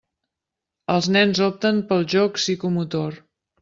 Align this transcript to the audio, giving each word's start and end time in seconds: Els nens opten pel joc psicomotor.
Els 0.93 1.09
nens 1.17 1.43
opten 1.51 1.85
pel 1.93 2.05
joc 2.17 2.43
psicomotor. 2.43 3.25